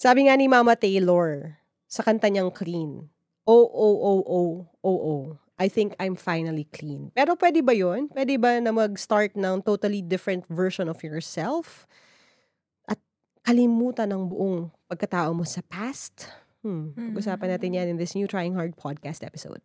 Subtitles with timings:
[0.00, 3.04] Sabi nga ni Mama Taylor sa kanta niyang Clean,
[3.44, 5.24] oh, oh, oh, oh, oh, oh,
[5.60, 7.12] I think I'm finally clean.
[7.12, 8.08] Pero pwede ba yun?
[8.08, 11.84] Pwede ba na mag-start ng totally different version of yourself?
[12.88, 12.96] At
[13.44, 16.32] kalimutan ng buong pagkatao mo sa past?
[16.64, 16.96] Hmm.
[16.96, 19.60] Pag-usapan natin yan in this new Trying Hard podcast episode.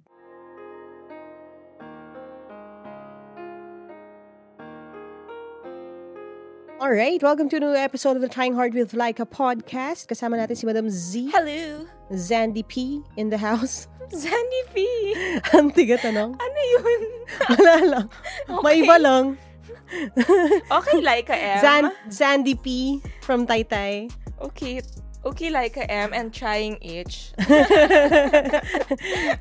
[6.86, 10.06] All right, welcome to a new episode of the Trying Hard with Laika podcast.
[10.06, 11.82] Kasama natin si Madam Z, Hello!
[12.14, 13.90] Zandy P in the house.
[14.14, 14.86] Zandy P!
[15.58, 16.38] Ang tiga tanong.
[16.38, 17.02] Ano yun?
[17.58, 18.06] Wala lang.
[18.62, 19.34] May iba lang.
[20.70, 21.58] Okay, Laika M.
[21.58, 24.14] Zan Zandy P from Taytay.
[24.38, 24.86] Okay.
[25.26, 27.34] Okay, Laika M and trying H.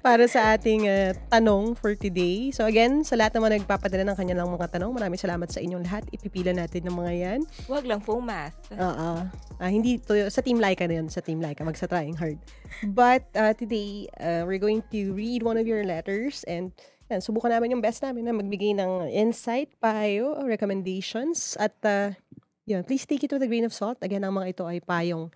[0.06, 2.48] Para sa ating uh, tanong for today.
[2.56, 6.08] So again, sa lahat naman nagpapadala ng kanilang mga tanong, maraming salamat sa inyong lahat.
[6.08, 7.40] Ipipila natin ng mga yan.
[7.68, 8.56] Wag lang po math.
[8.72, 9.28] Oo.
[9.60, 11.12] Ah, hindi to, sa Team Laika na yun.
[11.12, 12.40] Sa Team Laika, magsa trying hard.
[12.88, 16.72] But uh, today, uh, we're going to read one of your letters and
[17.12, 21.60] yan, subukan namin yung best namin na magbigay ng insight, payo, recommendations.
[21.60, 22.16] At uh,
[22.64, 24.00] yan, please take it with a grain of salt.
[24.00, 25.28] Again, ang mga ito ay payong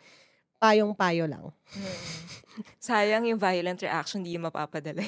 [0.58, 1.50] payong-payo lang.
[1.72, 1.96] Hmm.
[2.78, 4.98] Sayang yung violent reaction di yung mapapadala.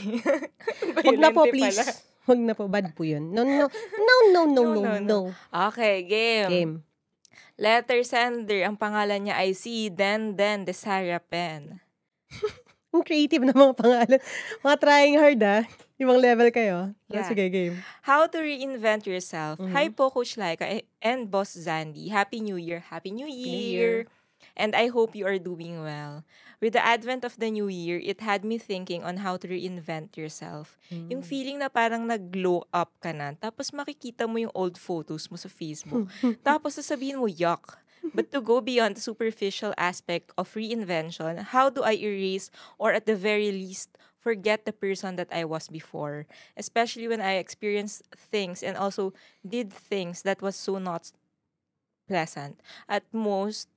[0.97, 1.75] Wag na po, please.
[1.75, 1.93] pala.
[2.31, 2.65] Wag na po.
[2.71, 3.35] Bad po yun.
[3.35, 3.67] No, no.
[3.99, 4.81] No, no, no, no, no.
[4.83, 5.19] No, no,
[5.71, 6.51] Okay, game.
[6.51, 6.75] Game.
[7.61, 11.77] Letter sender, ang pangalan niya ay si Den Den de Sarah Pen.
[12.91, 14.19] Ang creative na mga pangalan.
[14.67, 15.63] Mga trying hard, ah.
[15.95, 16.91] Ibang level kayo.
[16.91, 17.27] Ah, Yeah.
[17.29, 17.77] Sige, game.
[18.03, 19.61] How to reinvent yourself.
[19.63, 19.71] Mhm.
[19.77, 20.67] Hi po, Coach Laika
[20.99, 22.11] and Boss Zandy.
[22.11, 22.83] Happy New Year.
[22.83, 24.11] Happy New New Year.
[24.57, 26.25] And I hope you are doing well.
[26.61, 30.17] With the advent of the new year, it had me thinking on how to reinvent
[30.17, 30.77] yourself.
[30.91, 35.41] Yung feeling na parang nag-glow up ka na, tapos makikita mo yung old photos mo
[35.41, 36.09] sa Facebook.
[36.47, 37.81] tapos sasabihin mo, yuck.
[38.15, 43.07] But to go beyond the superficial aspect of reinvention, how do I erase or at
[43.07, 46.27] the very least forget the person that I was before?
[46.57, 49.13] Especially when I experienced things and also
[49.47, 51.13] did things that was so not
[52.09, 52.61] pleasant.
[52.89, 53.69] At most,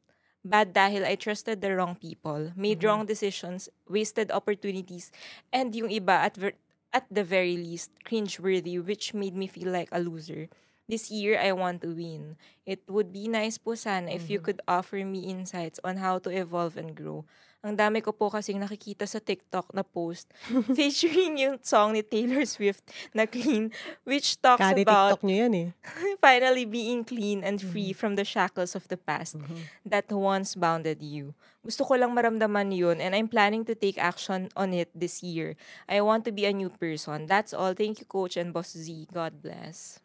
[0.43, 2.87] bad dahil I trusted the wrong people, made Mhm.
[2.87, 5.11] wrong decisions, wasted opportunities,
[5.51, 6.59] and yung iba at ver-
[6.93, 10.49] at the very least cringeworthy which made me feel like a loser.
[10.87, 12.35] This year I want to win.
[12.67, 14.43] It would be nice po sana if you Mhm.
[14.43, 17.25] could offer me insights on how to evolve and grow.
[17.63, 20.27] Ang dami ko po kasing nakikita sa TikTok na post
[20.77, 22.83] featuring yung song ni Taylor Swift
[23.15, 23.71] na Clean
[24.03, 25.67] which talks Kari about TikTok nyo yan eh.
[26.19, 27.99] finally being clean and free Mhm.
[28.03, 29.39] from the shackles of the past
[29.87, 31.31] that once bounded you.
[31.63, 35.55] Gusto ko lang maramdaman yun and I'm planning to take action on it this year.
[35.87, 37.31] I want to be a new person.
[37.31, 37.71] That's all.
[37.71, 39.07] Thank you, Coach and Boss Z.
[39.07, 40.03] God bless.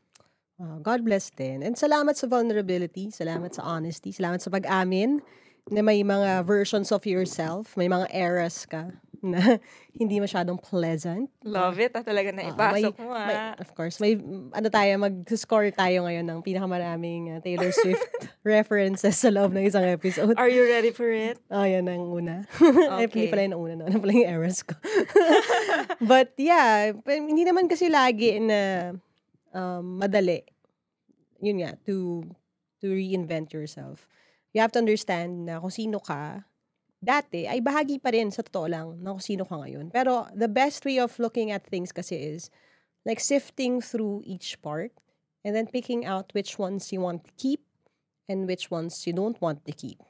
[0.59, 1.67] God bless din.
[1.67, 5.23] And salamat sa vulnerability, salamat sa honesty, salamat sa pag-amin
[5.69, 9.59] na may mga versions of yourself, may mga eras ka na
[9.99, 11.27] hindi masyadong pleasant.
[11.43, 11.91] Love it.
[11.91, 13.55] Ah, talaga na ipasok may- mo may- ah.
[13.59, 14.15] of course, may
[14.55, 18.07] ano tayo, mag-score tayo ngayon ng pinakamaraming uh, Taylor Swift
[18.47, 20.39] references sa loob ng isang episode.
[20.39, 21.43] Are you ready for it?
[21.51, 22.47] Oh, yan ang una.
[22.95, 23.31] Ay, hindi Okay.
[23.35, 23.75] pala yun ang una.
[23.83, 23.85] No?
[23.91, 24.75] Ano pala yung eras ko.
[25.99, 28.95] But yeah, hindi naman kasi lagi na
[29.51, 30.47] um, madali.
[31.43, 32.23] Yun nga, to
[32.79, 34.07] to reinvent yourself.
[34.57, 36.49] You have to understand na kung sino ka,
[36.99, 39.93] dati, ay bahagi pa rin sa totoo lang ng kung sino ka ngayon.
[39.95, 42.51] Pero the best way of looking at things kasi is
[43.07, 44.91] like sifting through each part
[45.47, 47.63] and then picking out which ones you want to keep
[48.29, 50.03] and which ones you don't want to keep.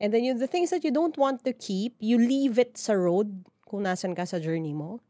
[0.00, 2.96] And then yung, the things that you don't want to keep, you leave it sa
[2.96, 5.04] road kung nasan ka sa journey mo.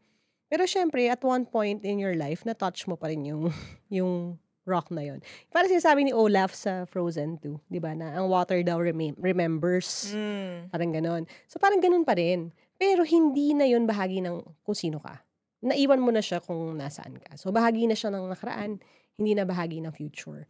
[0.51, 3.55] Pero syempre, at one point in your life, na-touch mo pa rin yung,
[3.89, 5.19] yung rock na yon.
[5.51, 10.15] Parang sinasabi ni Olaf sa Frozen 2, di ba, na ang water daw remem- remembers.
[10.15, 10.71] Mm.
[10.71, 11.23] Parang ganon.
[11.51, 12.55] So parang ganon pa rin.
[12.79, 15.27] Pero hindi na yon bahagi ng kung sino ka.
[15.61, 17.35] Naiwan mo na siya kung nasaan ka.
[17.35, 18.79] So bahagi na siya ng nakaraan,
[19.19, 20.47] hindi na bahagi ng future.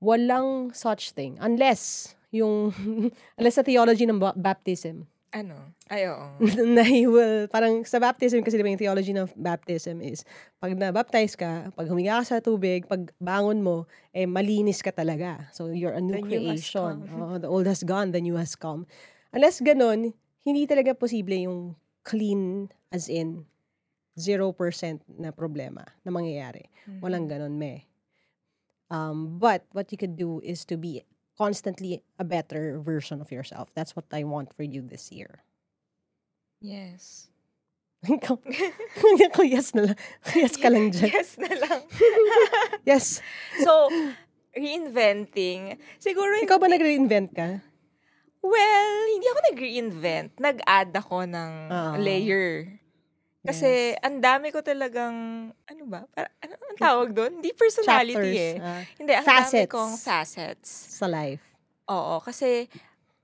[0.00, 1.36] Walang such thing.
[1.42, 2.72] Unless, yung,
[3.36, 5.54] unless sa theology ng ba- baptism, Ano?
[5.86, 6.42] Ay, oo.
[6.74, 10.26] na he will, parang sa baptism kasi diba yung theology ng baptism is,
[10.58, 15.46] pag na-baptize ka, pag humiga ka sa tubig, pag bangon mo, eh malinis ka talaga.
[15.54, 17.06] So you're a new The new creation.
[17.06, 17.22] come.
[17.22, 18.90] Oh, the old has gone, the new has come.
[19.30, 23.46] Unless ganun, hindi talaga posible yung clean as in
[24.18, 24.50] 0%
[25.14, 26.66] na problema na mangyayari.
[26.90, 27.00] Mhm.
[27.06, 27.86] Walang ganun, me.
[28.90, 31.06] Um, but what you could do is to be
[31.40, 33.72] constantly a better version of yourself.
[33.72, 35.40] That's what I want for you this year.
[36.60, 37.32] Yes.
[38.04, 38.36] Ikaw,
[39.32, 39.98] ako yes na lang.
[40.36, 41.08] Yes ka lang dyan.
[41.08, 41.80] Yes na lang.
[42.90, 43.24] Yes.
[43.64, 43.88] so,
[44.52, 45.80] reinventing.
[45.96, 47.64] Siguro Ikaw ba nag-reinvent ka?
[48.40, 50.30] Well, hindi ako nag-reinvent.
[50.40, 51.96] Nag-add ako ng Oo.
[52.00, 52.79] layer.
[53.40, 54.04] Kasi Yes.
[54.04, 55.16] ang dami ko talagang,
[55.56, 56.04] ano ba?
[56.12, 57.40] Para, ano ang tawag doon?
[57.40, 58.54] Hindi personality Chapters eh.
[58.60, 59.72] ah, Hindi, ang dami Facets.
[59.72, 60.68] kong facets.
[60.92, 61.40] sa life.
[61.88, 62.68] Oo, kasi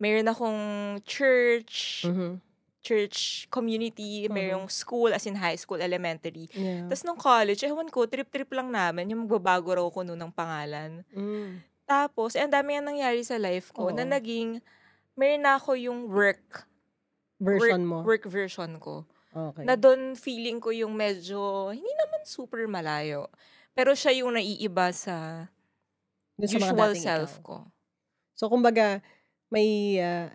[0.01, 0.61] mayroon akong
[1.05, 2.41] church, Mhm.
[2.81, 6.49] church community, mayroong school, as in high school, elementary.
[6.51, 6.89] Yeah.
[6.89, 11.05] Tapos nung college, ewan ko, trip-trip lang namin, yung magbabago raw ko noon ng pangalan.
[11.13, 11.61] Mm.
[11.85, 14.11] Tapos, eh, ang dami nga nangyari sa life ko na Oo.
[14.11, 14.65] naging,
[15.15, 16.65] mayroon na ako yung work,
[17.37, 17.99] Version work, mo.
[18.03, 19.05] work version ko.
[19.37, 19.69] Okay.
[19.69, 23.29] Na doon feeling ko yung medyo, hindi naman super malayo.
[23.77, 25.45] Pero siya yung naiiba sa
[26.35, 27.45] Dun sa usual self ikaw.
[27.45, 27.57] ko.
[28.33, 29.05] So, kumbaga,
[29.49, 30.33] may uh,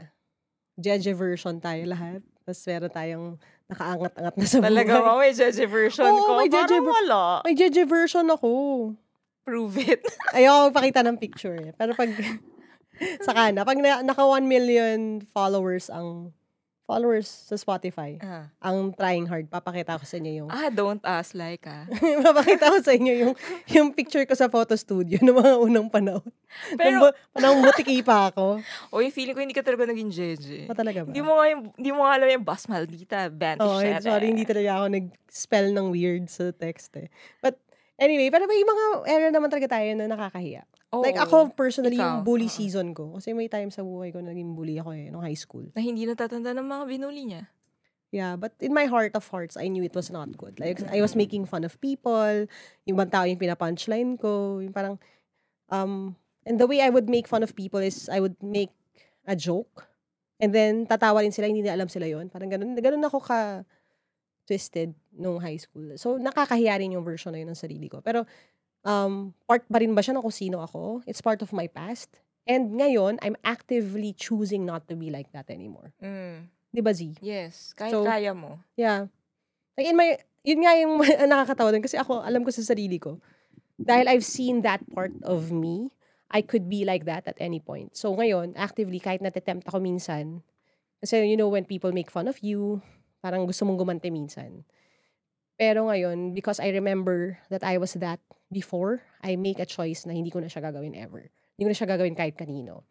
[0.78, 2.22] Jeje version tayo lahat.
[2.42, 3.28] Tapos meron tayong
[3.66, 5.06] nakaangat-angat na sa Talaga buhay.
[5.06, 5.14] ba?
[5.18, 6.32] May Jeje version Oo, ko?
[6.38, 7.22] may Jeje Parang ver- wala.
[7.42, 8.50] May Jeje version ako.
[9.42, 10.02] Prove it.
[10.38, 11.72] Ayoko magpakita ng picture eh.
[11.74, 12.10] Pero pag,
[13.26, 15.00] saka na, pag na, naka 1 million
[15.34, 16.30] followers ang,
[16.92, 18.52] followers sa Spotify, ah.
[18.60, 21.88] ang trying hard, papakita ko sa inyo yung, ah, don't ask like ah.
[22.28, 23.34] papakita ko sa inyo yung,
[23.72, 26.28] yung picture ko sa photo studio ng mga unang panahon.
[26.76, 28.60] Pero, Nung panahon butiki pa ako.
[29.00, 30.68] oy, feeling ko hindi ka talaga naging Jeje.
[30.68, 31.16] Pa talaga ba?
[31.16, 34.04] Hindi mo nga, yung- hindi mo nga alam yung Bas Maldita, Banty Oh, shit.
[34.04, 37.08] sorry, hindi talaga ako nag-spell ng weird sa text eh.
[37.40, 37.56] But,
[37.96, 40.68] anyway, pero may mga era naman talaga tayo na nakakahiya.
[40.92, 42.58] Like ako, personally, Ikaw, yung bully oo.
[42.60, 43.16] season ko.
[43.16, 45.64] Kasi may time sa buhay ko na naging bully ako eh, nung high school.
[45.72, 47.44] Na hindi natatanda ng mga binuli niya.
[48.12, 50.60] Yeah, but in my heart of hearts, I knew it was not good.
[50.60, 52.44] Like, I was making fun of people.
[52.84, 54.60] Yung ibang tao yung pinapunchline ko.
[54.60, 55.00] Yung parang,
[55.72, 58.76] um, and the way I would make fun of people is I would make
[59.24, 59.88] a joke.
[60.44, 62.76] And then, tatawa rin sila, hindi na alam sila yon Parang ganun.
[62.76, 63.64] Ganun ako ka
[64.44, 65.96] twisted nung high school.
[65.96, 68.04] So, nakakahiya rin yung version na yun ng sarili ko.
[68.04, 68.28] Pero,
[68.86, 71.02] um, part pa rin ba siya ng kung sino ako?
[71.06, 72.10] It's part of my past.
[72.50, 75.94] And ngayon, I'm actively choosing not to be like that anymore.
[76.02, 76.50] Mm.
[76.74, 77.22] Di ba, Z?
[77.22, 78.58] Yes, kahit So, kaya mo.
[78.74, 79.12] Yeah.
[79.78, 80.98] Like in my, yun nga yung
[81.32, 83.22] nakakatawa din kasi ako, alam ko sa sarili ko,
[83.78, 85.94] dahil I've seen that part of me,
[86.32, 87.94] I could be like that at any point.
[87.94, 90.42] So ngayon, actively, kahit natitempt ako minsan,
[91.04, 92.80] kasi you know, when people make fun of you,
[93.20, 94.64] parang gusto mong gumante minsan.
[95.62, 98.18] Pero ngayon, because I remember that I was that
[98.50, 101.30] before, I make a choice na hindi ko na siya gagawin ever.
[101.54, 102.82] Hindi ko na siya gagawin kahit kanino.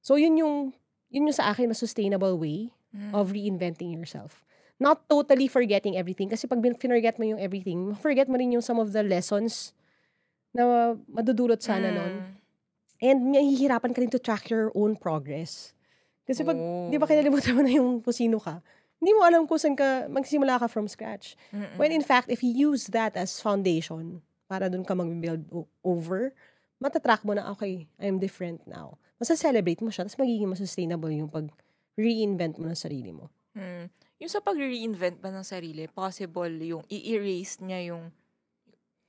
[0.00, 0.72] So yun yung,
[1.12, 3.12] yun yung sa akin, mas sustainable way Mm.
[3.12, 4.40] of reinventing yourself.
[4.80, 6.32] Not totally forgetting everything.
[6.32, 9.76] Kasi pag forget mo yung everything, forget mo rin yung some of the lessons
[10.56, 12.12] na madudulot sana nun.
[12.16, 12.32] Mm.
[13.04, 15.76] And mahihirapan ka rin to track your own progress.
[16.24, 16.88] Kasi pag, Oh.
[16.88, 18.64] di ba kinalimutan mo na yung kung sino ka,
[18.96, 21.36] hindi mo alam kung saan ka, magsimula ka from scratch.
[21.52, 21.76] Mm-mm.
[21.76, 26.32] When in fact, if you use that as foundation, para dun ka mag-build o- over,
[26.80, 28.96] matatrack mo na, okay, I'm different now.
[29.20, 33.28] Masa-celebrate mo siya, tapos magiging mas sustainable yung pag-reinvent mo ng sarili mo.
[33.56, 33.88] Mm.
[34.16, 38.08] Yung sa pag-reinvent ba ng sarili, possible yung i-erase niya yung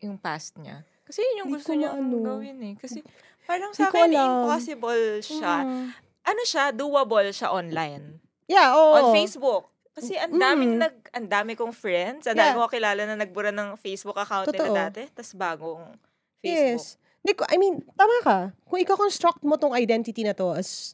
[0.03, 0.83] yung past niya.
[1.07, 2.19] Kasi yun yung Di gusto niya maano.
[2.21, 2.73] gawin eh.
[2.75, 2.99] Kasi
[3.47, 5.53] parang sa akin, impossible siya.
[5.63, 5.85] Mm.
[6.27, 8.19] Ano siya, doable siya online.
[8.51, 8.93] Yeah, oo.
[8.99, 9.71] On Facebook.
[9.97, 10.81] Kasi ang daming Mm.
[10.85, 12.53] nag, ang dami kong friends, ang Yeah.
[12.53, 14.69] dami ko kilala na nagbura ng Facebook account Totoo.
[14.69, 15.89] nila dati, tas bagong
[16.37, 16.77] Facebook.
[16.77, 17.01] Yes.
[17.25, 18.37] Di ko, I mean, tama ka.
[18.69, 20.93] Kung i-construct mo tong identity na to as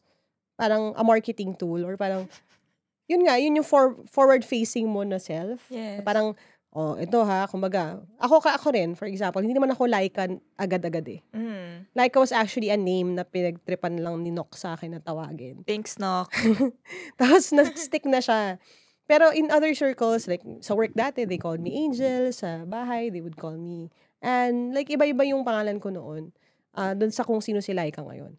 [0.55, 2.25] parang a marketing tool or parang,
[3.11, 5.67] yun nga, yun yung for, forward-facing mo na self.
[5.67, 5.99] Yes.
[6.01, 6.31] Parang,
[6.71, 11.05] oh, ito ha, kumbaga, ako ka ako rin, for example, hindi naman ako Laika agad-agad
[11.11, 11.19] eh.
[11.35, 11.91] Mm.
[11.91, 15.61] Laika was actually a name na pinagtripan lang ni Nock sa akin na tawagin.
[15.67, 16.31] Thanks, Nock.
[17.19, 18.57] Tapos, na-stick na siya.
[19.03, 22.31] Pero in other circles, like sa work dati, they called me Angel.
[22.31, 23.91] Sa bahay, they would call me
[24.23, 26.31] and like iba-iba yung pangalan ko noon.
[26.73, 28.33] ah doon sa kung sino si Laika ngayon.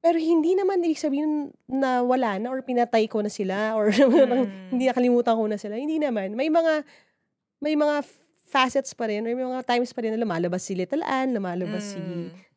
[0.00, 4.72] Pero hindi naman ibig sabihin na wala na or pinatay ko na sila or Mm.
[4.72, 5.76] hindi nakalimutan ko na sila.
[5.76, 6.32] Hindi naman.
[6.32, 6.84] May mga
[7.60, 8.00] may mga
[8.44, 11.84] facets pa rin or may mga times pa rin na lumalabas si Little Ann, lumalabas
[11.84, 11.92] Mm.
[11.92, 12.00] si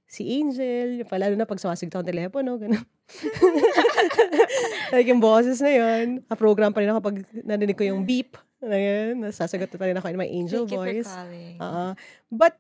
[0.08, 2.86] Angel, pala na pag sumasigit ako ng telepono, gano'n.
[4.96, 8.78] like yung boses na yun, a-program pa rin ako pag narinig ko yung beep, na
[8.80, 11.12] yun, nasasagot pa rin ako in my angel Thank you for voice.
[11.12, 11.56] calling.
[11.62, 11.86] Oo.
[12.32, 12.56] But,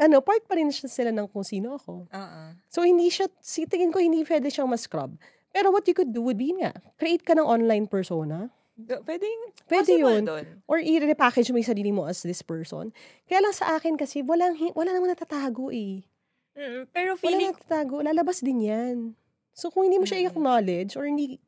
[0.00, 2.08] ano, part pa rin siya sila ng kung sino ako.
[2.08, 2.56] Uh-uh.
[2.72, 5.14] So, hindi siya, si tingin ko, hindi pwede siyang mas-scrub.
[5.54, 8.50] Pero what you could do would be nga, create ka ng online persona.
[8.74, 9.22] Pwede
[9.70, 10.26] possible yun.
[10.26, 10.46] Dun.
[10.66, 12.90] Or i-repackage mo yung sarili mo as this person.
[13.30, 16.02] Kaya lang sa akin kasi, walang, wala namang natatago eh.
[16.54, 17.96] Mm, pero Wala feeling, natatago.
[18.00, 18.96] Lalabas din yan.
[19.50, 20.24] So, kung hindi mo siya Mm.
[20.30, 21.38] i-acknowledge or hindi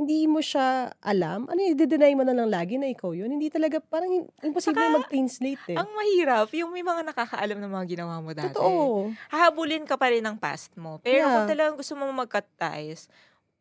[0.00, 3.36] hindi mo siya alam, ano yung deny mo na lang lagi na ikaw yun?
[3.36, 5.76] Hindi talaga, parang imposible Saka, mag-clean slate eh.
[5.76, 8.48] ang mahirap, yung may mga nakakaalam ng mga ginawa mo dati.
[8.56, 9.12] Totoo.
[9.28, 10.96] Hahabulin ka pa rin ng past mo.
[11.04, 11.32] Pero Yeah.
[11.36, 13.12] kung talagang gusto mo mag-cut ties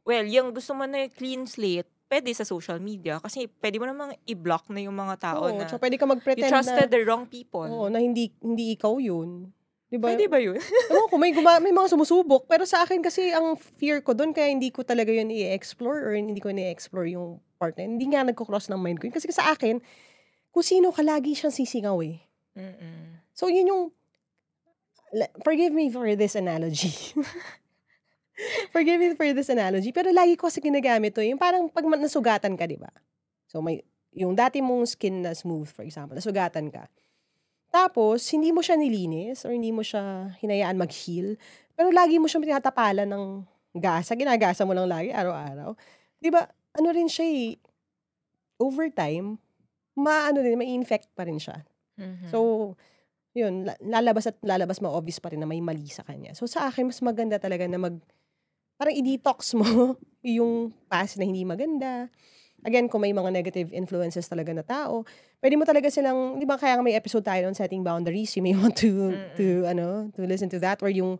[0.08, 3.20] well, yung gusto mo na clean slate, pwede sa social media.
[3.20, 6.50] Kasi pwede mo namang i-block na yung mga tao Oo, na pwede ka you mag-pretend
[6.50, 7.68] trusted na, the wrong people.
[7.68, 9.52] oo, na hindi, hindi ikaw yun.
[9.90, 10.14] Di ba?
[10.14, 10.54] Pwede ba yun?
[10.94, 12.46] Ewan ko, may, guma- may mga sumusubok.
[12.46, 16.14] Pero sa akin kasi, ang fear ko doon, kaya hindi ko talaga yun i-explore or
[16.14, 17.90] hindi ko ni-explore yung partner.
[17.90, 19.16] Hindi nga nagko-cross ng mind ko yun.
[19.18, 19.82] Kasi sa akin,
[20.54, 22.22] kung sino ka, lagi siyang sisingaw eh.
[22.54, 23.18] Mm-mm.
[23.34, 23.84] So, yun yung,
[25.42, 26.94] forgive me for this analogy.
[28.76, 29.90] forgive me for this analogy.
[29.90, 31.26] Pero lagi ko kasi ginagamit to.
[31.26, 32.94] Yung parang pag nasugatan ka, di ba?
[33.50, 33.82] So, may,
[34.14, 36.86] yung dati mong skin na smooth, for example, nasugatan ka.
[37.70, 41.38] Tapos, hindi mo siya nilinis or hindi mo siya hinayaan mag-heal.
[41.78, 43.26] Pero lagi mo siya tinatapalan ng
[43.78, 44.18] gasa.
[44.18, 45.78] Ginagasa mo lang lagi, araw-araw.
[46.18, 46.50] Di ba?
[46.76, 47.58] Ano rin siya eh,
[48.60, 49.38] over time,
[49.96, 51.64] maano din, may infect pa rin siya.
[51.96, 52.30] Mhm.
[52.30, 52.40] So,
[53.38, 56.34] yun, la- lalabas at lalabas ma-obvious pa rin na may mali sa kanya.
[56.34, 57.96] So, sa akin, mas maganda talaga na mag,
[58.80, 59.66] parang i-detox mo
[60.26, 62.10] yung past na hindi maganda.
[62.66, 65.08] Again, kung may mga negative influences talaga na tao,
[65.40, 68.56] pwede mo talaga silang, di ba kaya may episode tayo on setting boundaries, you may
[68.60, 69.36] want to, Mm-mm.
[69.40, 71.20] to, ano, to listen to that, or yung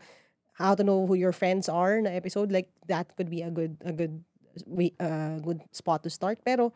[0.60, 3.80] how to know who your friends are na episode, like, that could be a good,
[3.88, 4.20] a good,
[4.68, 6.40] way, uh, good spot to start.
[6.44, 6.76] Pero,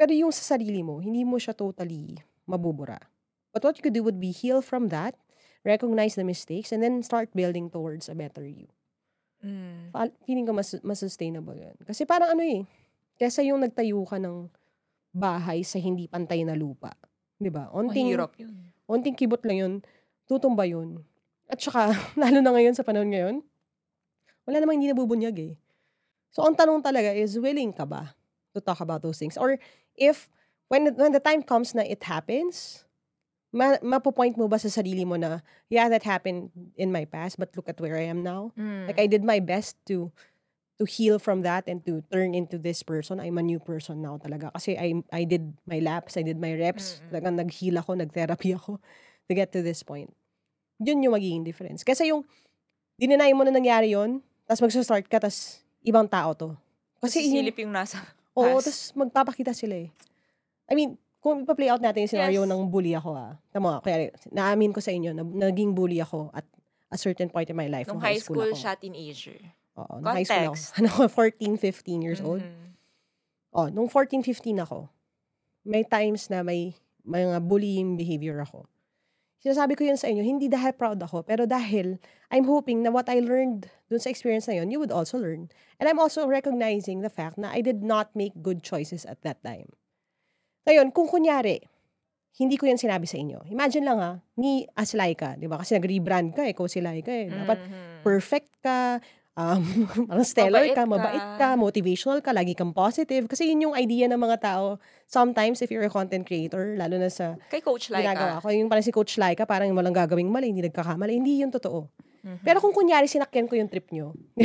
[0.00, 2.16] pero yung sa sarili mo, hindi mo siya totally
[2.48, 2.96] mabubura.
[3.52, 5.16] But what you could do would be heal from that,
[5.64, 8.68] recognize the mistakes, and then start building towards a better you.
[9.44, 9.92] Mm.
[10.24, 11.76] Feeling ko mas, mas sustainable yun.
[11.84, 12.64] Kasi parang ano eh,
[13.16, 14.48] kesa yung nagtayo ka ng
[15.16, 16.92] bahay sa hindi pantay na lupa.
[17.40, 17.72] Di ba?
[17.72, 18.52] Onting, Mahirap yun.
[18.88, 19.74] onting kibot lang yun,
[20.28, 21.00] tutumba yun.
[21.48, 23.36] At saka, lalo na ngayon sa panahon ngayon,
[24.44, 25.54] wala namang hindi nabubunyag eh.
[26.30, 28.12] So, ang tanong talaga is, willing ka ba
[28.52, 29.40] to talk about those things?
[29.40, 29.56] Or
[29.96, 30.28] if,
[30.68, 32.84] when, when the time comes na it happens,
[33.56, 35.40] ma mapopoint mo ba sa sarili mo na,
[35.72, 38.52] yeah, that happened in my past, but look at where I am now.
[38.52, 38.86] Mm.
[38.86, 40.12] Like, I did my best to
[40.76, 43.20] to heal from that and to turn into this person.
[43.20, 44.52] I'm a new person now talaga.
[44.52, 47.00] Kasi I, I did my laps, I did my reps.
[47.00, 47.08] Mm-mm.
[47.12, 48.76] Talagang nag-heal ako, nag-therapy ako
[49.28, 50.12] to get to this point.
[50.80, 51.80] Yun yung magiging difference.
[51.80, 52.28] Kasi yung,
[53.00, 56.48] dininay mo na nangyari yun, tapos magsa-start ka, tapos ibang tao to.
[57.00, 58.00] Kasi silip yung nasa
[58.36, 58.68] Oo, past.
[58.68, 59.88] tapos magpapakita sila eh.
[60.68, 62.50] I mean, kung ipa-play out natin yung scenario Yes.
[62.52, 63.32] ng bully ako ah.
[63.50, 66.44] Tama, kaya naamin ko sa inyo na naging bully ako at
[66.92, 67.88] a certain point in my life.
[67.88, 68.60] Nung high school, ako.
[68.60, 69.40] siya teenager.
[69.76, 70.56] Oo, nung high school ako.
[70.56, 70.76] Context.
[70.80, 72.40] Ano ko, 14, 15 years old.
[72.42, 72.64] Mhm.
[73.52, 74.88] Oh, nung 14, 15 ako,
[75.64, 78.68] may times na may mga bullying behavior ako.
[79.40, 82.00] Sinasabi ko yun sa inyo, hindi dahil proud ako, pero dahil
[82.34, 85.52] I'm hoping na what I learned dun sa experience na yun, you would also learn.
[85.78, 89.38] And I'm also recognizing the fact na I did not make good choices at that
[89.46, 89.70] time.
[90.66, 91.62] Ngayon, kung kunyari,
[92.36, 93.46] hindi ko yan sinabi sa inyo.
[93.48, 95.62] Imagine lang ha, ni as Laika, di ba?
[95.62, 97.30] Kasi nag-rebrand ka, ikaw si Laika eh.
[97.30, 98.02] Dapat Mhm.
[98.02, 98.98] perfect ka,
[99.36, 99.62] um,
[100.10, 103.28] parang stellar Mabait ka, mabait ka, motivational ka, lagi kang positive.
[103.28, 104.80] Kasi yun yung idea ng mga tao.
[105.06, 108.16] Sometimes, if you're a content creator, lalo na sa Kay Coach Laika.
[108.16, 111.12] ginagawa ko, yung parang si Coach Laika, parang walang gagawing mali, hindi nagkakamali.
[111.14, 111.86] Hindi yun totoo.
[112.26, 112.42] Mhm.
[112.42, 114.10] Pero kung kunyari, sinakyan ko yung trip nyo.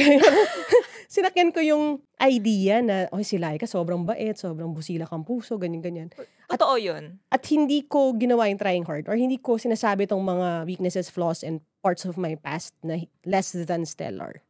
[1.09, 6.13] sinakyan ko yung idea na, oh, si Laika, sobrang bait, sobrang busila kang puso, ganyan-ganyan.
[6.45, 7.17] Totoo yun.
[7.33, 11.41] At hindi ko ginawa yung trying hard or hindi ko sinasabi tong mga weaknesses, flaws,
[11.41, 14.45] and parts of my past na less than stellar.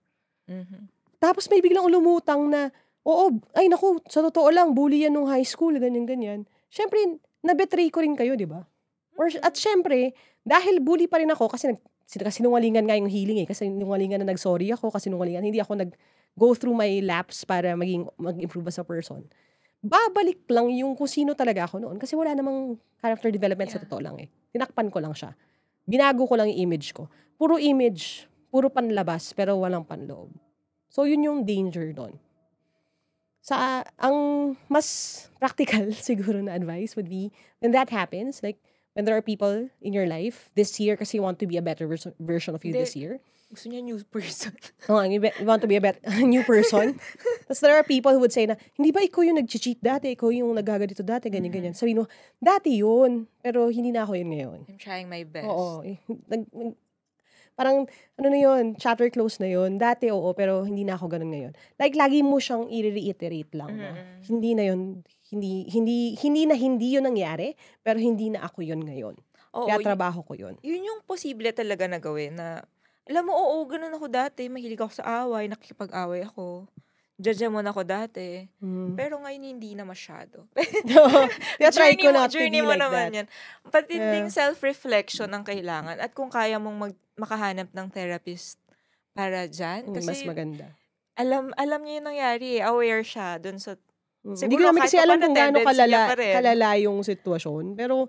[0.51, 0.91] Mhm.
[1.21, 2.67] Tapos may biglang lumutang na,
[3.07, 6.43] oo, ay naku, sa totoo lang, bully yan nung high school, ganyan-ganyan.
[6.67, 6.97] Siyempre,
[7.39, 8.65] nabetray ko rin kayo, di ba?
[9.15, 11.79] Or, at syempre, dahil bully pa rin ako, kasi nag,
[12.09, 13.47] sin- sinungalingan nga yung healing eh.
[13.47, 18.09] Kasi sinungalingan na nag-sorry ako, kasi sinungalingan, hindi ako nag-go through my laps para maging,
[18.17, 19.21] mag-improve as a person.
[19.81, 21.97] Babalik lang yung kung sino talaga ako noon.
[21.97, 23.85] Kasi wala namang character development sa Yeah.
[23.89, 24.29] totoo lang eh.
[24.53, 25.33] Tinakpan ko lang siya.
[25.89, 27.09] Binago ko lang yung image ko.
[27.37, 30.29] Puro image, puro panlabas, pero walang panloob.
[30.91, 32.19] So, yun yung danger doon.
[33.41, 34.87] Sa, ang mas
[35.41, 37.31] practical siguro na advice would be,
[37.63, 38.59] when that happens, like,
[38.93, 41.63] when there are people in your life, this year kasi you want to be a
[41.63, 42.83] better vers- version of you Hindi.
[42.85, 43.17] this year.
[43.51, 44.55] Gusto niya new person.
[44.91, 46.95] Oo, nga, you, be- want to be a bet- new person.
[47.47, 50.13] Tapos there are people who would say na, hindi ba ikaw yung nag-cheat dati?
[50.15, 51.73] Ikaw yung nagaganito dati, ganyan-ganyan.
[51.75, 52.05] Sabihin mo,
[52.37, 54.59] dati yun, pero hindi na ako yun ngayon.
[54.69, 55.49] I'm trying my best.
[55.49, 55.81] Oo.
[55.83, 55.97] eh,
[56.29, 56.79] Nag, nag-
[57.53, 57.85] parang,
[58.17, 59.77] ano na yun, chapter close na yun.
[59.77, 61.53] Dati, oo, pero hindi na ako ganun ngayon.
[61.77, 64.27] Like, lagi mo siyang i-reiterate lang na, Mhm.
[64.31, 64.81] hindi na yun,
[65.31, 69.15] hindi, hindi, hindi na hindi yun nangyari, pero hindi na ako yun ngayon.
[69.51, 70.55] Oo, Kaya trabaho ko yun.
[70.63, 72.63] yun yung posible talaga na gawin na,
[73.09, 74.47] alam mo, oo, ganun ako dati.
[74.47, 76.69] Mahilig ako sa away, nakikipag-away ako.
[77.21, 78.49] Na ako dati.
[78.57, 78.97] Mm.
[78.97, 80.49] Pero ngayon, hindi na masyado.
[81.61, 83.17] Kaya try ko mo- not to journey mo like naman that.
[83.21, 83.27] yan.
[83.69, 84.27] Pati Yeah.
[84.27, 86.01] self-reflection ang kailangan.
[86.01, 88.57] At kung kaya mong mag, makahanap ng therapist
[89.13, 89.85] para dyan.
[89.87, 90.65] Mm, Kasi mas maganda.
[91.15, 92.61] Alam alam niya yung nangyari eh.
[92.65, 93.77] Aware siya dun sa
[94.21, 97.73] Mm, Siguro Hindi ko naman kasi alam kung gaano kalala, kalala yung sitwasyon.
[97.73, 98.05] Pero,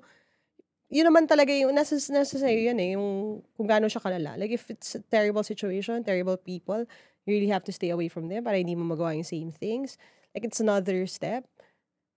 [0.93, 4.37] yun naman talaga yung nasa, nasa sa'yo yan eh, yung kung gaano siya kalala.
[4.37, 6.85] Like, if it's a terrible situation, terrible people,
[7.27, 9.97] you really have to stay away from them para hindi mo magawa yung same things.
[10.35, 11.45] Like, it's another step.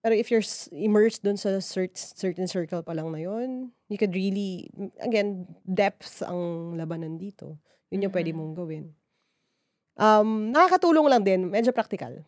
[0.05, 4.13] Pero if you're immersed dun sa cert- certain circle pa lang na yun, you could
[4.13, 4.69] really,
[5.01, 7.57] again, depth ang labanan dito.
[7.89, 8.37] Yun yung pwede Mhm.
[8.37, 8.85] mong gawin.
[9.95, 12.19] Um, nakakatulong lang din, medyo practical.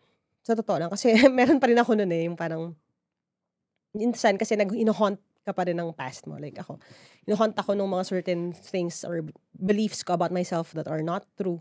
[0.47, 0.89] Sa totoo lang.
[0.91, 2.71] Kasi meron pa rin ako nun eh, yung parang,
[3.95, 6.35] minsan kasi nag ino-haunt ka pa rin ng past mo.
[6.39, 6.79] Like ako,
[7.27, 9.23] ino-haunt ako ng mga certain things or
[9.55, 11.59] beliefs ko about myself that are not true.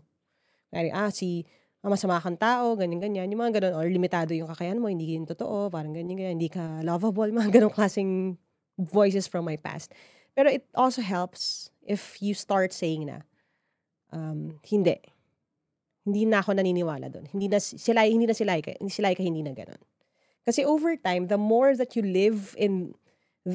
[0.71, 1.47] Kaya, ah, si,
[1.83, 3.29] ah, masama kang tao, ganyan-ganyan.
[3.31, 6.83] Yung mga ganun, or limitado yung kakayahan mo, hindi yun totoo, parang ganyan-ganyan, hindi ka
[6.83, 8.35] lovable, mga ganun klaseng
[8.77, 9.93] voices from my past.
[10.37, 13.25] Pero it also helps if you start saying na,
[14.13, 15.01] um, hindi.
[16.07, 17.25] Hindi na ako naniniwala doon.
[17.33, 19.81] Hindi na si- sila hindi na sila hindi sila hindi na ganun.
[20.47, 22.95] Kasi over time, the more that you live in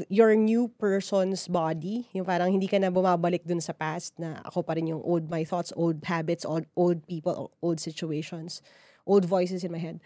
[0.09, 4.65] your new person's body, yung parang hindi ka na bumabalik dun sa past na ako
[4.65, 8.65] pa rin yung old my thoughts, old habits, old, old people, old situations,
[9.05, 10.01] old voices in my head.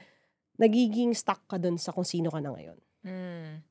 [0.59, 2.78] Nagiging stuck ka dun sa kung sino ka na ngayon.
[3.07, 3.62] Mm.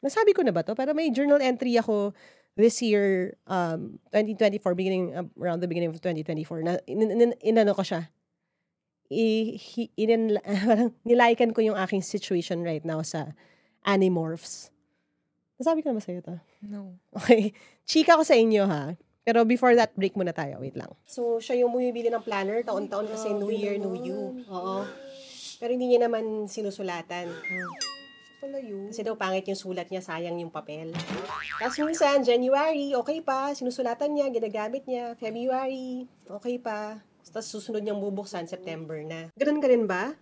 [0.00, 0.72] Nasabi ko na ba to?
[0.72, 2.16] Pero may journal entry ako
[2.56, 7.76] this year, um, 2024, beginning, uh, around the beginning of 2024, na in, in, inano
[7.76, 8.08] ko siya.
[9.10, 9.58] I,
[9.98, 10.40] inin,
[10.70, 13.36] parang nilaikan ko yung aking situation right now sa
[13.84, 14.69] Animorphs.
[15.60, 16.36] Nasabi ko na ba sa'yo to?
[16.64, 16.96] No.
[17.20, 17.52] Okay.
[17.84, 18.96] Chika ko sa inyo ha.
[19.20, 20.56] Pero before that, break muna tayo.
[20.64, 20.88] Wait lang.
[21.04, 22.64] So, siya yung bumibili ng planner.
[22.64, 24.40] Taon-taon kasi New Year, New You.
[24.48, 24.88] Oo.
[25.60, 27.28] Pero hindi niya naman sinusulatan.
[28.40, 28.88] Pala yun.
[28.88, 30.96] Kasi daw pangit yung sulat niya, sayang yung papel.
[31.60, 33.52] Tapos minsan, January, okay pa.
[33.52, 35.12] Sinusulatan niya, ginagamit niya.
[35.20, 37.04] February, okay pa.
[37.28, 39.28] Tapos susunod niyang bubuksan, September na.
[39.36, 40.16] Ganun ka rin ba?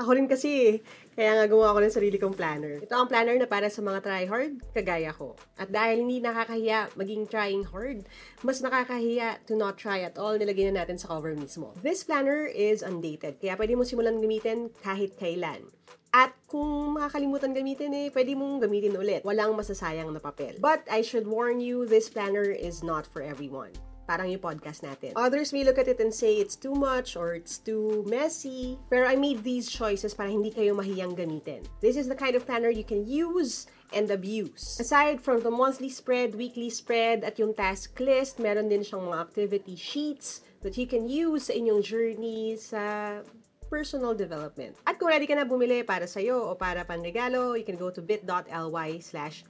[0.00, 0.80] Ako rin kasi,
[1.12, 2.80] kaya nga gumawa ko ng sarili kong planner.
[2.80, 5.36] Ito ang planner na para sa mga try-hard, kagaya ko.
[5.60, 8.08] At dahil hindi nakakahiya maging trying hard,
[8.40, 11.76] mas nakakahiya to not try at all, nilagay na natin sa cover mismo.
[11.84, 15.68] This planner is undated, kaya pwede mo simulan gamitin kahit kailan.
[16.12, 19.24] At kung makakalimutan gamitin eh, pwede mong gamitin ulit.
[19.28, 20.56] Walang masasayang na papel.
[20.56, 23.76] But I should warn you, this planner is not for everyone.
[24.06, 25.14] Parang yung podcast natin.
[25.14, 28.78] Others may look at it and say it's too much or it's too messy.
[28.90, 31.62] Pero I made these choices para hindi kayo mahiyang gamitin.
[31.80, 34.80] This is the kind of planner you can use and abuse.
[34.80, 39.20] Aside from the monthly spread, weekly spread, at yung task list, meron din siyang mga
[39.20, 43.20] activity sheets that you can use sa inyong journey sa
[43.72, 44.76] personal development.
[44.84, 48.04] At kung ready ka na bumili para sa'yo o para panregalo, you can go to
[48.04, 49.44] bit.ly slash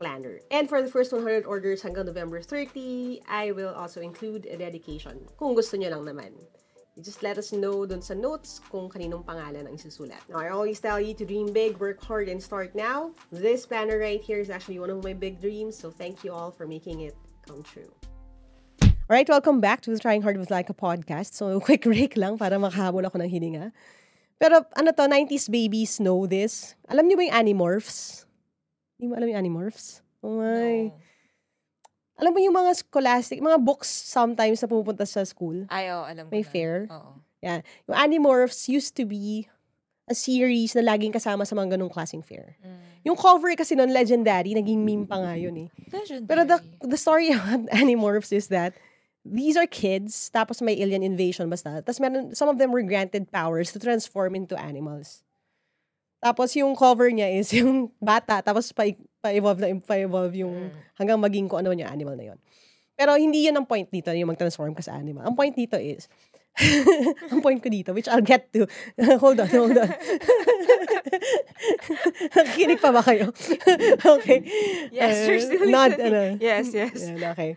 [0.00, 0.40] tryinghardplanner.
[0.50, 5.26] And for the first 100 orders hanggang November 30, I will also include a dedication
[5.38, 6.32] kung gusto nyo lang naman.
[6.96, 10.20] You just let us know dun sa notes kung kaninong pangalan ang isusulat.
[10.28, 13.14] Now, I always tell you to dream big, work hard, and start now.
[13.30, 16.50] This planner right here is actually one of my big dreams, so thank you all
[16.50, 17.14] for making it
[17.46, 17.88] come true.
[19.08, 21.34] Alright, welcome back to the Trying Hard with Like a podcast.
[21.34, 23.64] So, quick break lang para makahabol ako ng hininga.
[24.42, 26.74] Pero ano to, 90s babies know this.
[26.90, 28.29] Alam niyo ba yung Animorphs?
[29.00, 30.04] Hindi mo alam yung Animorphs?
[30.20, 30.92] Oh my.
[30.92, 31.00] No.
[32.20, 35.64] Alam mo yung mga scholastic, mga books sometimes na pumupunta sa school?
[35.72, 36.52] Ay, oo, alam ko May na.
[36.52, 36.84] fair?
[36.92, 37.16] Oo.
[37.40, 37.64] Yan.
[37.88, 39.48] Yung Animorphs used to be
[40.04, 42.60] a series na laging kasama sa mga ganong klaseng fair.
[42.60, 43.08] Mm.
[43.08, 45.68] Yung cover kasi nun, legendary, naging meme pa nga yun eh.
[45.88, 46.28] Legendary.
[46.28, 48.76] Pero the, the story about Animorphs is that
[49.24, 51.80] these are kids, tapos may alien invasion basta.
[51.80, 55.24] Tapos meron, some of them were granted powers to transform into animals.
[56.20, 58.84] Tapos yung cover niya is yung bata, tapos pa,
[59.20, 60.70] pa-evolve na pa-evolve yung Mm.
[60.96, 62.38] hanggang maging kung ano yung animal na yon.
[62.94, 65.24] Pero hindi yun ang point dito, yung mag-transform ka sa animal.
[65.24, 66.04] Ang point dito is,
[67.32, 68.68] ang point ko dito, which I'll get to.
[69.24, 69.88] hold on, hold on.
[72.36, 73.32] Nakikinig pa ba kayo?
[74.20, 74.44] okay.
[74.92, 76.36] Yes, Uh, you're still not, listening.
[76.36, 76.42] ano.
[76.42, 76.96] Yes, yes.
[77.08, 77.56] Yan, okay.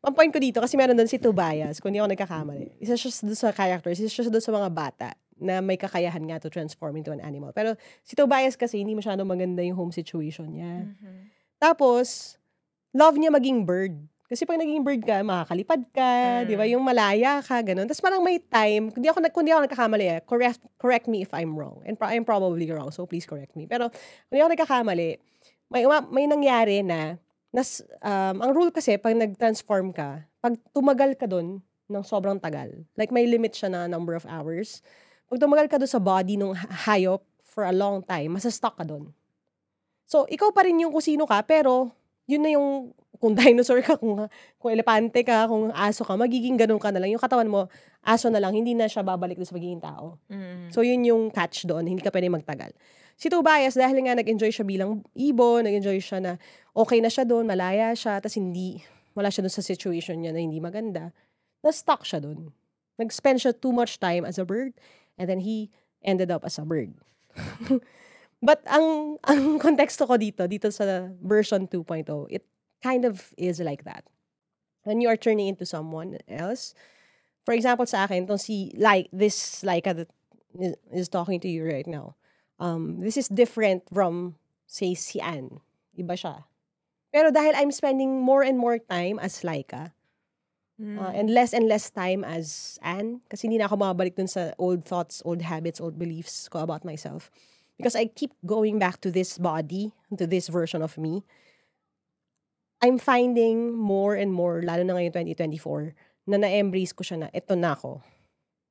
[0.00, 2.80] Ang point ko dito, kasi meron doon si Tobias, kung hindi ako nagkakamali.
[2.80, 5.08] Isa siya doon sa characters, isa siya doon sa mga bata
[5.40, 7.50] na may kakayahan nga to transform into an animal.
[7.50, 7.74] Pero
[8.04, 10.86] si Tobias kasi, hindi masyadong maganda yung home situation niya.
[10.86, 11.32] Mhm.
[11.58, 12.36] Tapos,
[12.92, 13.96] love niya maging bird.
[14.30, 16.46] Kasi pag naging bird ka, makakalipad ka, Mm.
[16.46, 16.62] di ba?
[16.70, 17.90] Yung malaya ka, ganun.
[17.90, 21.10] Tapos parang may time, kung di ako, nag- kung di ako nagkakamali, eh, correct, correct
[21.10, 21.82] me if I'm wrong.
[21.82, 23.66] And pro- I'm probably wrong, so please correct me.
[23.66, 23.90] Pero
[24.30, 25.18] kung di ako nagkakamali,
[25.66, 25.82] may,
[26.14, 27.18] may nangyari na,
[27.50, 31.58] nas, um, ang rule kasi, pag nag-transform ka, pag tumagal ka dun
[31.90, 34.78] ng sobrang tagal, like may limit siya na number of hours,
[35.30, 38.82] pag tumagal ka dun sa body ng ha- hayop for a long time, masastock ka
[38.82, 39.14] dun.
[40.10, 41.94] So, ikaw pa rin yung kung sino ka, pero
[42.26, 42.90] yun na yung,
[43.22, 44.26] kung dinosaur ka, kung,
[44.58, 47.14] kung elepante ka, kung aso ka, magiging ganun ka na lang.
[47.14, 47.70] Yung katawan mo,
[48.02, 50.18] aso na lang, hindi na siya babalik doon sa pagiging tao.
[50.26, 50.74] Mm.
[50.74, 51.86] So, yun yung catch doon.
[51.86, 52.74] Hindi ka pwede magtagal.
[53.14, 56.32] Si Tobias, dahil nga nag-enjoy siya bilang ibon, nag-enjoy siya na
[56.74, 58.80] okay na siya doon, malaya siya, tapos hindi,
[59.14, 61.12] wala siya doon sa situation niya na hindi maganda,
[61.60, 62.48] na-stuck siya doon.
[62.96, 64.72] Nag-spend siya too much time as a bird,
[65.20, 65.68] and then he
[66.00, 66.96] ended up as a bird.
[68.40, 72.44] But ang ang konteksto ko dito, dito sa version 2.0, it
[72.80, 74.08] kind of is like that.
[74.88, 76.72] When you are turning into someone else,
[77.44, 80.08] for example sa akin, itong si, like, this Laika that
[80.88, 82.16] is talking to you right now,
[82.56, 85.60] um, this is different from, say, si Anne.
[85.92, 86.48] Iba siya.
[87.12, 89.92] Pero dahil I'm spending more and more time as Laika,
[90.80, 90.96] Mm.
[90.96, 94.56] uh, and less and less time as Anne, kasi hindi na ako mabalik dun sa
[94.56, 97.28] old thoughts, old habits, old beliefs ko about myself.
[97.76, 101.20] Because I keep going back to this body, to this version of me.
[102.80, 105.92] I'm finding more and more, lalo na ngayon 2024,
[106.32, 108.00] na na-embrace ko siya na, eto na ako.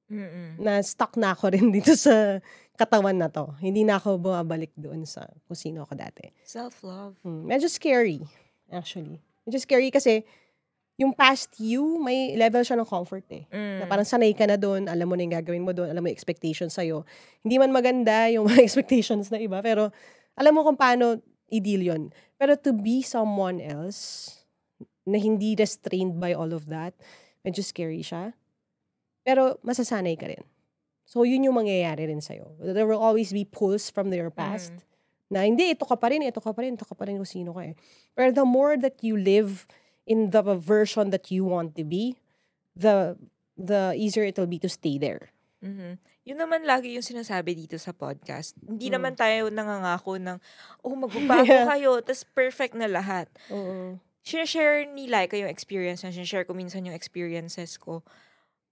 [0.10, 0.58] Mm-mm.
[0.58, 2.42] Na stuck na ako rin dito sa
[2.74, 3.54] katawan na to.
[3.62, 6.34] Hindi na ako bumabalik doon sa kung sino ako dati.
[6.42, 7.22] Self-love.
[7.22, 8.26] Hmm, medyo scary,
[8.74, 9.22] actually.
[9.46, 10.26] Medyo scary kasi
[11.00, 13.48] yung past you, may level siya ng comfort eh.
[13.48, 13.90] Na Mm.
[13.90, 16.18] parang sanay ka na doon, alam mo na yung gagawin mo doon, alam mo yung
[16.20, 17.08] expectations sa'yo.
[17.40, 19.96] Hindi man maganda yung mga expectations na iba, pero
[20.36, 22.12] alam mo kung paano i-deal yun.
[22.36, 24.36] Pero to be someone else,
[25.08, 26.94] na hindi restrained by all of that,
[27.42, 28.36] medyo scary siya.
[29.26, 30.44] Pero masasanay ka rin.
[31.10, 32.54] So, yun yung mangyayari rin sa'yo.
[32.62, 34.70] There will always be pulls from your past.
[34.70, 34.86] Mm.
[35.30, 37.26] Na hindi, ito ka pa rin, ito ka pa rin, ito ka pa rin kung
[37.26, 37.74] sino ka eh.
[38.14, 39.66] Pero the more that you live
[40.10, 42.18] in the version that you want to be,
[42.74, 43.14] the
[43.54, 45.30] the easier it will be to stay there.
[45.62, 46.00] Mhm.
[46.26, 48.56] Yun naman lagi yung sinasabi dito sa podcast.
[48.64, 48.94] Hindi Mm.
[48.96, 50.38] naman tayo nangangako ng,
[50.82, 51.68] oh, magbabago Yeah.
[51.68, 53.28] kayo, tas perfect na lahat.
[53.52, 54.00] Oo.
[54.24, 58.06] Sinashare ni Laika yung experience niya, sinashare ko minsan yung experiences ko.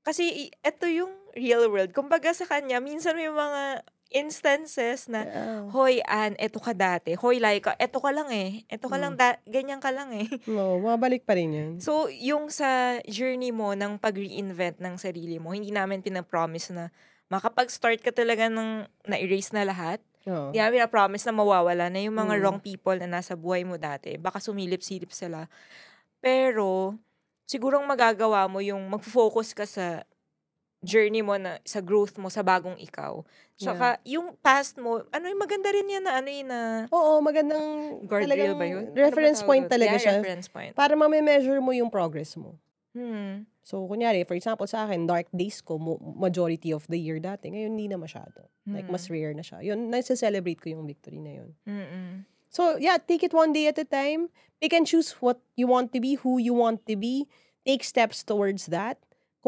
[0.06, 1.92] Kasi i- eto yung real world.
[1.92, 5.62] Kumbaga sa kanya, minsan may mga instances na, Yeah.
[5.70, 7.16] Hoy, Ann, eto ka dati.
[7.16, 8.64] Hoy, Laika, eto ka lang eh.
[8.68, 10.28] Eto ka lang, da- ganyan ka lang eh.
[10.48, 11.72] No, mabalik pa rin yun.
[11.80, 16.90] So, yung sa journey mo ng pag-reinvent ng sarili mo, hindi namin pinapromise na
[17.28, 20.00] makapag-start ka talaga ng na-erase na lahat.
[20.24, 20.52] Oo.
[20.52, 22.42] Hindi namin pinapromise na mawawala na yung mga Mm.
[22.42, 24.16] wrong people na nasa buhay mo dati.
[24.16, 25.52] Baka sumilip-silip sila.
[26.24, 26.96] Pero,
[27.46, 30.04] sigurong magagawa mo yung mag-focus ka sa
[30.86, 33.26] journey mo na sa growth mo sa bagong ikaw.
[33.58, 38.02] Tsaka yung past mo, ano yung maganda rin yan na ano yun na Oo, magandang
[38.06, 38.86] guardrail ba yun?
[38.86, 40.14] Ano ba reference tawag point talaga Yeah, siya.
[40.22, 40.74] reference point.
[40.78, 42.62] Para ma-measure mo yung progress mo.
[42.94, 43.50] Hmm.
[43.62, 47.52] So, kunyari, for example, sa akin, dark days ko, majority of the year dati.
[47.52, 48.48] Ngayon, hindi na masyado.
[48.64, 48.94] Like, Mm.
[48.96, 49.60] mas rare na siya.
[49.60, 51.50] Yun, nasa-celebrate ko yung victory na yun.
[51.68, 52.24] Mm-mm.
[52.48, 54.32] So, yeah, take it one day at a time.
[54.64, 57.28] Pick and choose what you want to be, who you want to be.
[57.68, 58.98] Take steps towards that.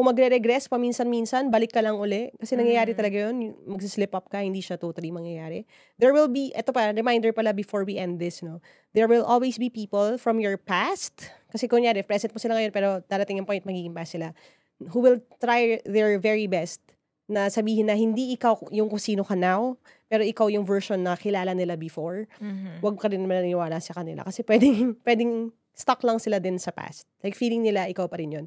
[0.00, 2.32] Kung magre-regress paminsan-minsan, balik ka lang uli.
[2.40, 2.98] Kasi nangyayari Mm.
[3.04, 3.52] talaga yun.
[3.68, 5.68] Magsislip up ka, hindi siya totally mangyayari.
[6.00, 8.64] There will be, eto pa, reminder pala before we end this, no?
[8.96, 11.28] There will always be people from your past.
[11.52, 14.32] Kasi kunyari, present mo sila ngayon, pero darating yung point, magiging past sila.
[14.80, 16.80] Who will try their very best
[17.28, 19.76] na sabihin na hindi ikaw yung kung sino ka now,
[20.08, 22.80] pero ikaw yung version na kilala nila before Mhm.
[22.80, 24.24] wag ka rin maniniwala sa kanila.
[24.24, 27.04] Kasi pwedeng, pwedeng stuck lang sila din sa past.
[27.20, 28.46] Like, feeling nila ikaw pa rin yun.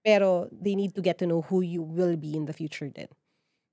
[0.00, 3.08] Pero, they need to get to know who you will be in the future din.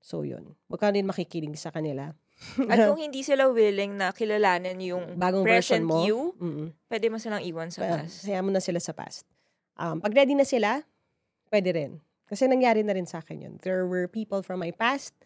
[0.00, 0.54] So, yun.
[0.68, 2.12] Wag ka rin makikinig sa kanila.
[2.70, 6.06] At kung hindi sila willing na kilalanin yung Bagong present mo.
[6.06, 6.70] you, Mm-mm.
[6.86, 8.28] pwede mo silang iwan sa Pa- past.
[8.28, 9.26] Hayaan mo na sila sa past.
[9.74, 10.86] Um, pag ready na sila,
[11.50, 11.92] pwede rin.
[12.30, 13.54] Kasi nangyari na rin sa akin yun.
[13.66, 15.16] There were people from my past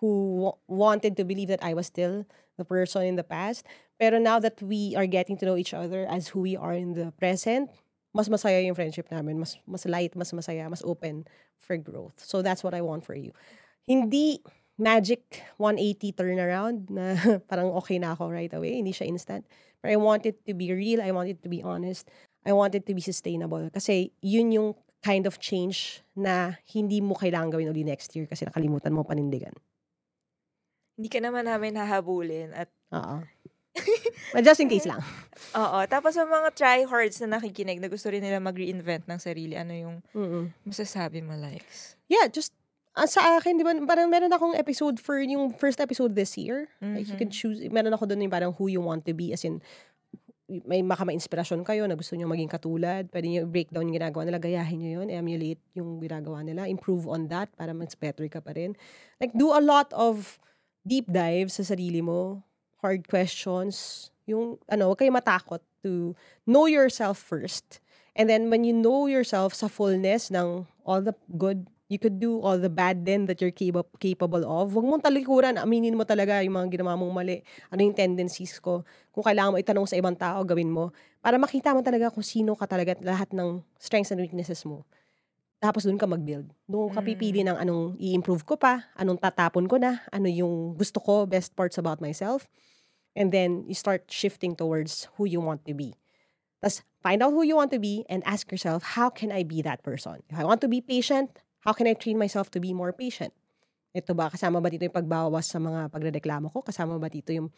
[0.00, 2.24] who wa- wanted to believe that I was still
[2.56, 3.62] the person in the past.
[4.00, 6.96] Pero now that we are getting to know each other as who we are in
[6.96, 7.68] the present,
[8.10, 9.38] mas masaya yung friendship namin.
[9.38, 11.24] Mas, mas light, mas masaya, mas open
[11.58, 12.18] for growth.
[12.18, 13.30] So that's what I want for you.
[13.86, 14.42] Hindi
[14.80, 17.14] magic 180 turnaround na
[17.50, 18.80] parang okay na ako right away.
[18.80, 19.46] Hindi siya instant.
[19.80, 21.00] But I want it to be real.
[21.00, 22.08] I want it to be honest.
[22.44, 23.68] I want it to be sustainable.
[23.70, 24.68] Kasi yun yung
[25.00, 29.52] kind of change na hindi mo kailangan gawin uli next year kasi nakalimutan mo panindigan.
[31.00, 32.52] Hindi ka naman namin hahabulin.
[32.52, 33.24] At, Oo.
[34.34, 35.00] But just in case lang.
[35.54, 35.78] oo.
[35.86, 39.96] Tapos sa mga tryhards na nakikinig na gusto rin nila mag-reinvent ng sarili, ano yung
[40.14, 40.50] Mm-mm.
[40.66, 41.94] masasabi mo, likes?
[42.10, 42.50] Yeah, just
[42.98, 46.66] ah, sa akin, di ba, parang meron akong episode for yung first episode this year.
[46.82, 47.38] Like, you can Mhm.
[47.38, 49.62] choose, meron ako doon yung parang who you want to be, as in,
[50.66, 53.06] may maka inspirasyon kayo na gusto nyo maging katulad.
[53.06, 57.06] Pwede nyo break down yung ginagawa nila, gayahin nyo yun, emulate yung ginagawa nila, improve
[57.06, 58.74] on that para mas better ka pa rin.
[59.22, 60.42] Like, do a lot of
[60.82, 62.42] deep dives sa sarili mo,
[62.80, 66.14] hard questions, Yung, ano, huwag kayo matakot to
[66.46, 67.82] know yourself first.
[68.14, 72.38] And then, when you know yourself sa fullness ng all the good you could do
[72.38, 74.70] all the bad din that you're capa- capable of.
[74.70, 77.42] Huwag mong talikuran, aminin mo talaga yung mga ginawa mong mali.
[77.66, 78.86] Ano yung tendencies ko.
[79.10, 80.94] Kung kailangan mo itanong sa ibang tao, gawin mo.
[81.18, 84.86] Para makita mo talaga kung sino ka talaga at lahat ng strengths and weaknesses mo.
[85.60, 86.48] Tapos doon ka mag-build.
[86.64, 90.96] Doon ka pipili ng anong i-improve ko pa, anong tatapon ko na, ano yung gusto
[91.04, 92.48] ko, best parts about myself.
[93.12, 95.92] And then, you start shifting towards who you want to be.
[96.64, 99.60] Tapos, find out who you want to be and ask yourself, how can I be
[99.60, 100.24] that person?
[100.32, 101.28] If I want to be patient,
[101.60, 103.36] how can I train myself to be more patient?
[103.92, 106.64] Ito ba, kasama ba dito yung pagbawas sa mga pagrereklamo ko?
[106.64, 107.52] Kasama ba dito yung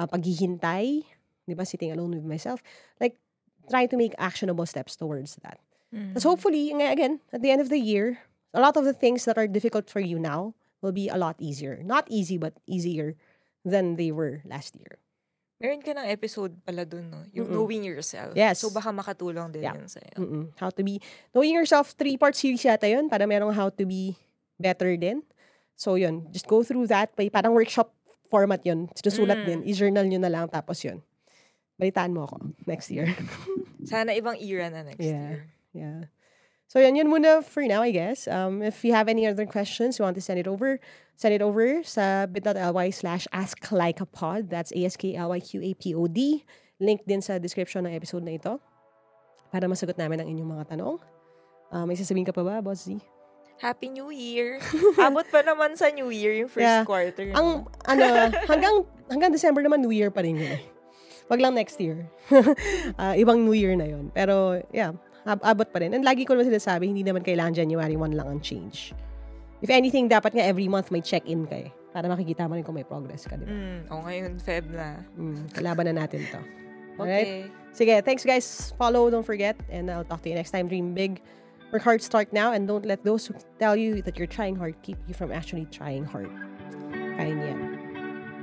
[0.00, 1.04] uh, paghihintay?
[1.44, 2.64] Di ba, sitting alone with myself?
[2.96, 3.20] Like,
[3.68, 5.60] try to make actionable steps towards that.
[5.94, 6.18] Mm-hmm.
[6.18, 8.18] So hopefully, again, at the end of the year,
[8.54, 11.36] a lot of the things that are difficult for you now will be a lot
[11.38, 11.80] easier.
[11.84, 13.14] Not easy, but easier
[13.64, 14.98] than they were last year.
[15.62, 17.22] Meron ka ng episode pala dun, no?
[17.30, 17.54] Yung Mm-mm.
[17.54, 18.34] knowing yourself.
[18.34, 18.58] Yes.
[18.58, 19.78] So, baka makatulong din yeah.
[19.78, 20.18] yun sa'yo.
[20.18, 20.44] Mm-mm.
[20.58, 20.98] How to be,
[21.30, 24.18] knowing yourself, three-part series yata yun, para merong how to be
[24.58, 25.22] better din.
[25.78, 26.26] So, yun.
[26.34, 27.14] Just go through that.
[27.14, 27.94] Parang workshop
[28.26, 28.90] format yun.
[28.98, 29.46] Sinusulat mm.
[29.46, 29.58] din.
[29.62, 30.98] I-journal nyo na lang, tapos yun.
[31.78, 33.06] Balitaan mo ako next year.
[33.86, 35.38] Sana ibang era na next yeah.
[35.38, 35.46] year.
[35.72, 36.12] Yeah.
[36.68, 38.24] So, yun, yun muna for now, I guess.
[38.28, 40.80] Um, if you have any other questions, you want to send it over,
[41.22, 44.50] Send it over sa bit.ly slash asklikeapod.
[44.50, 46.18] That's A-S-K-L-Y-Q-A-P-O-D.
[46.82, 48.58] Link din sa description ng episode na ito
[49.54, 50.98] para masagot namin ang inyong mga tanong.
[51.70, 52.98] Uh, may sasabihin ka pa ba, Boss Z?
[53.62, 54.58] Happy New Year!
[54.98, 56.82] Abot pa naman sa New Year yung first yeah.
[56.82, 57.30] quarter.
[57.38, 58.04] Ang, ano,
[58.50, 60.58] hanggang, hanggang December naman New Year pa rin yun.
[61.30, 62.10] Wag lang next year.
[62.98, 64.90] uh, ibang New Year na yon Pero, yeah,
[65.26, 65.94] ab- abot pa rin.
[65.94, 68.92] And lagi ko naman sinasabi, hindi naman kailangan January 1 lang ang change.
[69.62, 71.70] If anything, dapat nga every month may check-in ka eh.
[71.94, 73.52] Para makikita mo rin kung may progress ka, di ba?
[73.52, 75.04] Mm, o ngayon, Feb na.
[75.14, 76.40] Mm, kalaban na natin to.
[76.98, 77.28] Alright?
[77.28, 77.42] Okay.
[77.72, 78.74] Sige, thanks guys.
[78.76, 79.56] Follow, don't forget.
[79.70, 80.68] And I'll talk to you next time.
[80.68, 81.22] Dream big.
[81.72, 82.52] Work hard, start now.
[82.52, 85.64] And don't let those who tell you that you're trying hard keep you from actually
[85.72, 86.28] trying hard.
[87.16, 87.60] Kaya niyan.